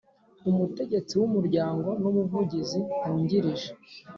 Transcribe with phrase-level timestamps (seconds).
[0.49, 3.69] Umutegetsi w umuryango n Umuvugizi wungirije